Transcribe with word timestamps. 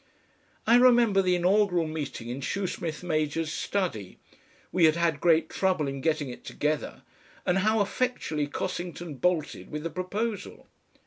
I 0.65 0.77
remember 0.77 1.21
the 1.21 1.35
inaugural 1.35 1.85
meeting 1.85 2.27
in 2.27 2.41
Shoesmith 2.41 3.03
major's 3.03 3.53
study 3.53 4.17
we 4.71 4.85
had 4.85 4.95
had 4.95 5.21
great 5.21 5.47
trouble 5.47 5.87
in 5.87 6.01
getting 6.01 6.29
it 6.31 6.43
together 6.43 7.03
and 7.45 7.59
how 7.59 7.81
effectually 7.81 8.47
Cossington 8.47 9.17
bolted 9.19 9.69
with 9.69 9.83
the 9.83 9.91
proposal. 9.91 10.65